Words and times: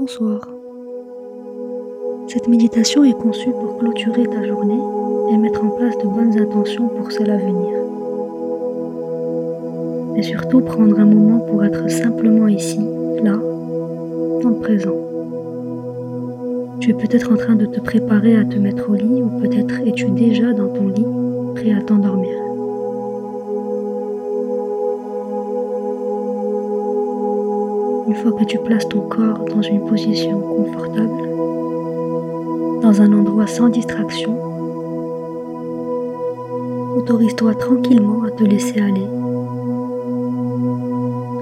Bonsoir. 0.00 0.40
Cette 2.26 2.48
méditation 2.48 3.04
est 3.04 3.12
conçue 3.12 3.50
pour 3.50 3.76
clôturer 3.76 4.24
ta 4.24 4.42
journée 4.46 4.80
et 5.30 5.36
mettre 5.36 5.62
en 5.62 5.68
place 5.68 5.98
de 5.98 6.04
bonnes 6.04 6.38
intentions 6.38 6.88
pour 6.88 7.12
celle 7.12 7.30
à 7.30 7.36
venir. 7.36 7.76
Mais 10.14 10.22
surtout 10.22 10.62
prendre 10.62 10.98
un 10.98 11.04
moment 11.04 11.40
pour 11.40 11.62
être 11.66 11.90
simplement 11.90 12.48
ici, 12.48 12.80
là, 13.22 13.36
dans 14.42 14.48
le 14.48 14.60
présent. 14.62 14.96
Tu 16.80 16.92
es 16.92 16.94
peut-être 16.94 17.30
en 17.30 17.36
train 17.36 17.56
de 17.56 17.66
te 17.66 17.80
préparer 17.80 18.38
à 18.38 18.44
te 18.46 18.56
mettre 18.56 18.88
au 18.88 18.94
lit 18.94 19.22
ou 19.22 19.38
peut-être 19.38 19.86
es-tu 19.86 20.06
déjà 20.12 20.54
dans 20.54 20.68
ton 20.68 20.88
lit, 20.88 21.04
prêt 21.56 21.72
à 21.74 21.82
t'endormir. 21.82 22.39
Une 28.10 28.16
fois 28.16 28.32
que 28.32 28.42
tu 28.42 28.58
places 28.58 28.88
ton 28.88 29.02
corps 29.02 29.44
dans 29.54 29.62
une 29.62 29.86
position 29.86 30.40
confortable, 30.40 31.28
dans 32.82 33.00
un 33.00 33.12
endroit 33.12 33.46
sans 33.46 33.68
distraction, 33.68 34.36
autorise-toi 36.96 37.54
tranquillement 37.54 38.24
à 38.24 38.32
te 38.32 38.42
laisser 38.42 38.80
aller, 38.80 39.06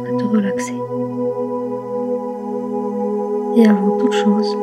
à 0.05 0.19
te 0.19 0.25
relaxer. 0.25 0.77
Et 3.57 3.67
avant 3.67 3.97
toute 3.97 4.13
chose, 4.13 4.55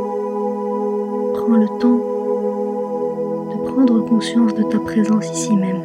prends 1.34 1.58
le 1.58 1.68
temps 1.80 2.02
de 3.50 3.68
prendre 3.68 4.06
conscience 4.06 4.54
de 4.54 4.62
ta 4.62 4.78
présence 4.78 5.26
ici 5.32 5.56
même, 5.56 5.82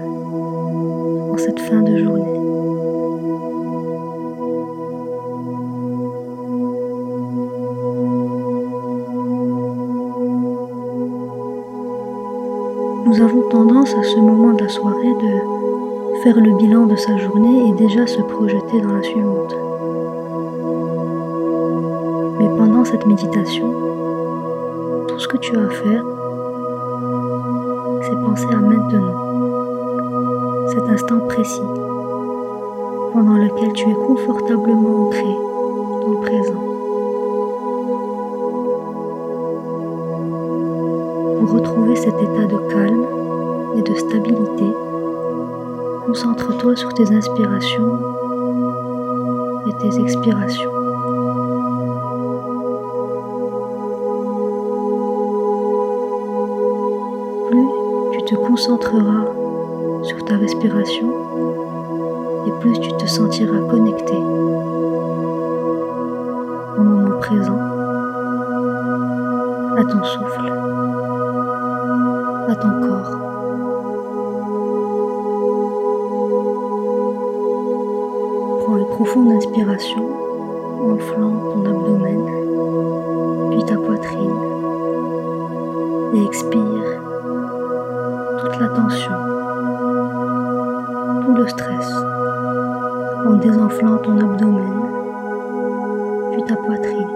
en 1.33 1.39
cette 1.39 1.61
fin 1.61 1.81
de 1.81 1.97
journée. 1.97 2.50
À 13.81 14.03
ce 14.03 14.17
moment 14.19 14.53
de 14.53 14.63
la 14.63 14.69
soirée 14.69 15.15
de 15.15 16.21
faire 16.23 16.39
le 16.39 16.53
bilan 16.53 16.85
de 16.85 16.97
sa 16.97 17.17
journée 17.17 17.71
et 17.71 17.73
déjà 17.73 18.07
se 18.07 18.21
projeter 18.21 18.79
dans 18.79 18.93
la 18.93 19.03
suivante. 19.03 19.57
Mais 22.39 22.49
pendant 22.59 22.85
cette 22.85 23.07
méditation, 23.07 23.73
tout 25.09 25.19
ce 25.19 25.27
que 25.29 25.39
tu 25.39 25.57
as 25.57 25.63
à 25.63 25.71
faire, 25.71 26.05
c'est 28.03 28.21
penser 28.21 28.49
à 28.53 28.61
maintenant, 28.61 29.15
cet 30.69 30.87
instant 30.91 31.21
précis, 31.21 31.63
pendant 33.15 33.39
lequel 33.39 33.73
tu 33.73 33.89
es 33.89 33.95
confortablement 33.95 35.07
ancré 35.07 35.37
dans 36.03 36.13
le 36.13 36.21
présent. 36.21 36.65
Pour 41.41 41.53
retrouver 41.55 41.97
cet 41.97 42.21
état 42.21 42.45
de 42.45 42.59
calme 42.75 43.20
et 43.77 43.83
de 43.83 43.95
stabilité, 43.95 44.65
concentre-toi 46.07 46.77
sur 46.77 46.93
tes 46.95 47.15
inspirations 47.15 47.99
et 49.69 49.73
tes 49.83 50.01
expirations. 50.01 50.71
Plus 57.51 57.69
tu 58.13 58.23
te 58.25 58.35
concentreras 58.35 59.27
sur 60.03 60.25
ta 60.25 60.37
respiration 60.37 61.09
et 62.47 62.53
plus 62.61 62.79
tu 62.81 62.93
te 62.93 63.07
sentiras 63.07 63.61
connecté 63.69 64.17
au 66.79 66.83
moment 66.83 67.19
présent, 67.19 67.59
à 69.77 69.85
ton 69.85 70.03
souffle 70.05 70.51
à 72.51 72.57
ton 72.57 72.81
corps. 72.81 73.30
Profonde 79.03 79.33
inspiration, 79.33 80.11
enflant 80.93 81.33
ton 81.55 81.65
abdomen, 81.65 82.21
puis 83.51 83.65
ta 83.65 83.77
poitrine, 83.77 84.37
et 86.13 86.23
expire 86.23 87.01
toute 88.41 88.61
la 88.61 88.69
tension, 88.69 89.13
tout 91.25 91.35
le 91.35 91.49
stress, 91.49 91.95
en 93.25 93.37
désenflant 93.37 93.97
ton 94.03 94.19
abdomen, 94.19 94.83
puis 96.33 96.43
ta 96.45 96.57
poitrine. 96.57 97.09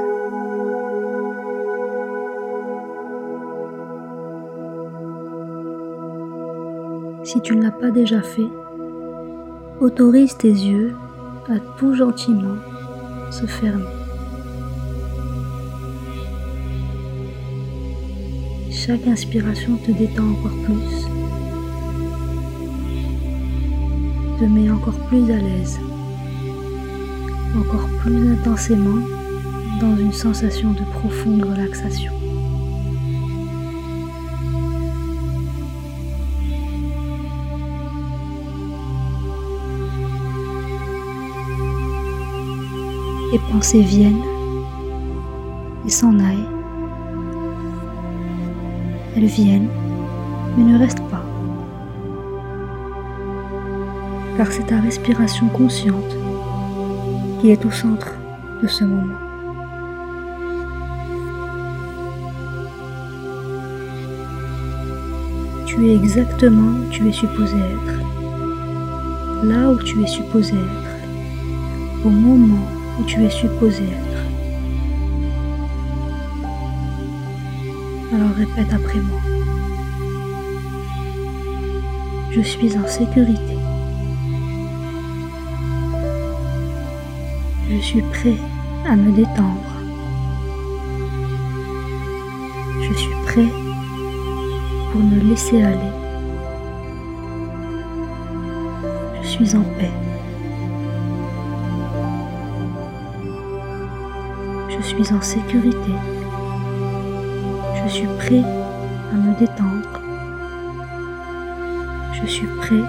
Si 7.24 7.42
tu 7.42 7.54
ne 7.54 7.62
l'as 7.64 7.72
pas 7.72 7.90
déjà 7.90 8.22
fait, 8.22 8.48
autorise 9.80 10.34
tes 10.38 10.48
yeux 10.48 10.94
à 11.48 11.58
tout 11.78 11.94
gentiment 11.94 12.56
se 13.30 13.46
fermer. 13.46 13.84
Chaque 18.70 19.06
inspiration 19.06 19.76
te 19.76 19.90
détend 19.90 20.30
encore 20.30 20.56
plus, 20.64 21.06
te 24.38 24.44
met 24.44 24.70
encore 24.70 24.98
plus 25.08 25.30
à 25.30 25.36
l'aise, 25.36 25.78
encore 27.58 27.88
plus 28.00 28.32
intensément 28.32 29.02
dans 29.80 29.96
une 29.96 30.12
sensation 30.12 30.72
de 30.72 30.84
profonde 30.92 31.44
relaxation. 31.44 32.12
Les 43.34 43.40
pensées 43.50 43.80
viennent 43.80 44.22
et 45.84 45.90
s'en 45.90 46.20
aillent. 46.20 46.48
Elles 49.16 49.26
viennent 49.26 49.68
mais 50.56 50.62
ne 50.62 50.78
restent 50.78 51.02
pas. 51.10 51.24
Car 54.36 54.46
c'est 54.52 54.68
ta 54.68 54.80
respiration 54.80 55.48
consciente 55.48 56.16
qui 57.40 57.50
est 57.50 57.64
au 57.66 57.72
centre 57.72 58.12
de 58.62 58.68
ce 58.68 58.84
moment. 58.84 59.18
Tu 65.66 65.88
es 65.88 65.96
exactement 65.96 66.70
où 66.70 66.88
tu 66.92 67.08
es 67.08 67.12
supposé 67.12 67.56
être, 67.56 68.00
là 69.42 69.70
où 69.72 69.82
tu 69.82 70.00
es 70.04 70.06
supposé 70.06 70.54
être, 70.54 72.06
au 72.06 72.10
moment 72.10 72.73
où 72.98 73.04
tu 73.04 73.24
es 73.24 73.30
supposé 73.30 73.84
être. 73.84 74.24
Alors 78.14 78.34
répète 78.36 78.72
après 78.72 79.00
moi. 79.00 79.20
Je 82.30 82.40
suis 82.40 82.76
en 82.76 82.86
sécurité. 82.86 83.58
Je 87.70 87.78
suis 87.78 88.02
prêt 88.02 88.36
à 88.88 88.96
me 88.96 89.12
détendre. 89.12 89.74
Je 92.82 92.92
suis 92.92 93.14
prêt 93.26 93.48
pour 94.92 95.00
me 95.00 95.20
laisser 95.30 95.62
aller. 95.62 95.92
Je 99.22 99.28
suis 99.28 99.56
en 99.56 99.62
paix. 99.78 100.03
Suis 104.84 105.14
en 105.14 105.22
sécurité. 105.22 105.92
Je 107.74 107.90
suis 107.90 108.06
prêt 108.18 108.42
à 109.12 109.16
me 109.16 109.38
détendre. 109.38 110.00
Je 112.12 112.26
suis 112.26 112.46
prêt 112.58 112.84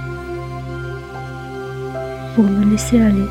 pour 2.35 2.43
me 2.43 2.65
laisser 2.65 3.01
aller. 3.01 3.29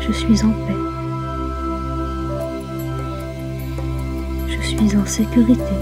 Je 0.00 0.12
suis 0.12 0.42
en 0.42 0.50
paix. 0.50 0.82
Je 4.48 4.66
suis 4.66 4.96
en 4.96 5.04
sécurité. 5.04 5.74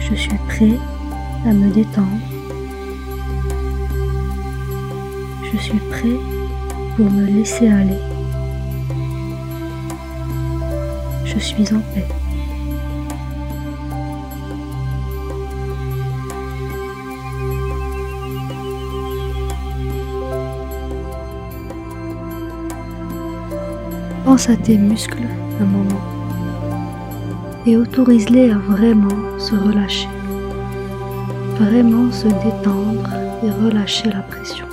Je 0.00 0.14
suis 0.14 0.38
prêt 0.48 0.78
à 1.46 1.52
me 1.52 1.70
détendre. 1.70 2.06
Je 5.52 5.58
suis 5.58 5.80
prêt 5.90 6.18
pour 6.96 7.10
me 7.10 7.26
laisser 7.26 7.68
aller. 7.68 8.00
Suis 11.38 11.74
en 11.74 11.80
paix. 11.92 12.06
Pense 24.24 24.48
à 24.48 24.56
tes 24.56 24.78
muscles 24.78 25.16
un 25.60 25.64
moment 25.64 25.88
et 27.66 27.76
autorise-les 27.76 28.50
à 28.50 28.58
vraiment 28.58 29.08
se 29.38 29.56
relâcher, 29.56 30.08
vraiment 31.58 32.12
se 32.12 32.28
détendre 32.28 33.10
et 33.42 33.50
relâcher 33.50 34.10
la 34.10 34.22
pression. 34.22 34.66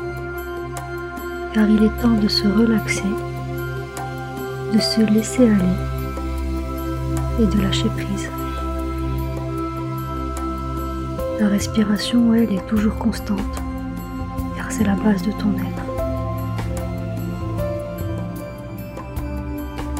Car 1.54 1.68
il 1.68 1.84
est 1.84 2.02
temps 2.02 2.20
de 2.22 2.28
se 2.28 2.48
relaxer, 2.48 3.04
de 4.72 4.80
se 4.80 5.02
laisser 5.12 5.48
aller 5.48 5.99
et 7.40 7.46
de 7.46 7.62
lâcher 7.62 7.90
prise. 7.90 8.30
Ta 11.38 11.48
respiration, 11.48 12.34
elle, 12.34 12.54
est 12.54 12.68
toujours 12.68 12.96
constante, 12.98 13.64
car 14.58 14.72
c'est 14.72 14.84
la 14.84 14.96
base 14.96 15.22
de 15.24 15.32
ton 15.32 15.54
être. 15.54 15.84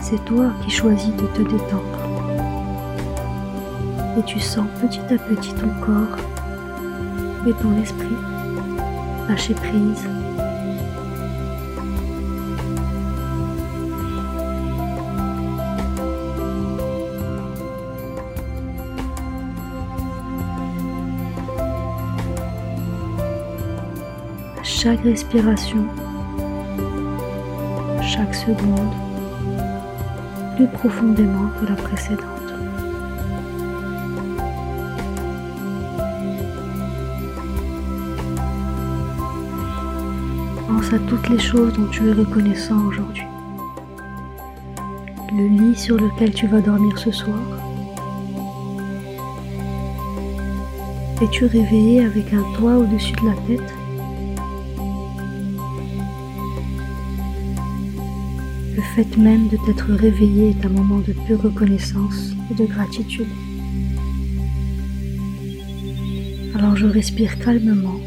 C'est 0.02 0.24
toi 0.26 0.52
qui 0.64 0.72
choisis 0.72 1.16
de 1.16 1.28
te 1.28 1.42
détendre. 1.42 2.00
Et 4.18 4.24
tu 4.24 4.40
sens 4.40 4.68
petit 4.82 5.14
à 5.14 5.18
petit 5.18 5.54
ton 5.54 5.70
corps 5.82 6.18
et 7.48 7.54
ton 7.54 7.82
esprit 7.82 8.18
lâcher 9.30 9.54
prise 9.54 10.10
chaque 24.64 25.02
respiration, 25.04 25.86
chaque 28.02 28.36
seconde, 28.36 28.94
plus 30.56 30.68
profondément 30.68 31.50
que 31.60 31.66
la 31.66 31.76
précédente. 31.76 32.26
Pense 40.68 40.94
à 40.94 41.00
toutes 41.08 41.30
les 41.30 41.40
choses 41.40 41.74
dont 41.74 41.88
tu 41.88 42.10
es 42.10 42.14
reconnaissant 42.14 42.86
aujourd'hui. 42.88 43.24
Le 45.32 45.48
lit 45.48 45.76
sur 45.76 45.96
lequel 45.96 46.34
tu 46.34 46.48
vas 46.48 46.60
dormir 46.60 46.98
ce 46.98 47.12
soir. 47.12 47.40
Es-tu 51.22 51.46
réveillé 51.46 52.06
avec 52.06 52.34
un 52.34 52.44
toit 52.58 52.78
au-dessus 52.78 53.14
de 53.14 53.26
la 53.26 53.36
tête? 53.48 53.79
Le 58.80 58.86
fait 58.96 59.18
même 59.18 59.50
de 59.50 59.58
t'être 59.58 59.92
réveillé 59.92 60.52
est 60.52 60.66
un 60.66 60.70
moment 60.70 61.00
de 61.00 61.12
pure 61.12 61.42
reconnaissance 61.42 62.32
et 62.50 62.54
de 62.54 62.66
gratitude. 62.66 63.28
Alors 66.56 66.78
je 66.78 66.86
respire 66.86 67.38
calmement 67.40 68.00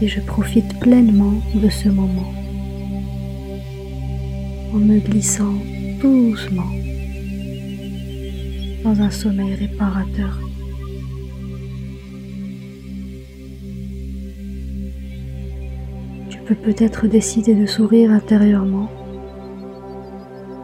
et 0.00 0.06
je 0.06 0.20
profite 0.20 0.78
pleinement 0.78 1.42
de 1.56 1.68
ce 1.68 1.88
moment 1.88 2.32
en 4.72 4.78
me 4.78 5.00
glissant 5.00 5.54
doucement 6.00 6.70
dans 8.84 9.00
un 9.00 9.10
sommeil 9.10 9.56
réparateur. 9.56 10.49
Peux 16.50 16.72
peut-être 16.72 17.06
décider 17.06 17.54
de 17.54 17.64
sourire 17.64 18.10
intérieurement 18.10 18.88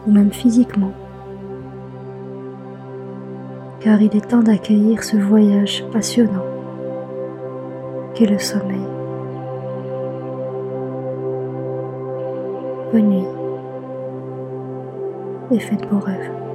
ou 0.04 0.10
même 0.10 0.32
physiquement. 0.32 0.92
Car 3.78 4.02
il 4.02 4.16
est 4.16 4.28
temps 4.28 4.42
d'accueillir 4.42 5.04
ce 5.04 5.16
voyage 5.16 5.84
passionnant 5.92 6.44
qu'est 8.14 8.26
le 8.26 8.38
sommeil. 8.38 8.80
Bonne 12.92 13.08
nuit 13.08 13.26
et 15.52 15.60
faites 15.60 15.88
beaux 15.88 16.00
rêves. 16.00 16.45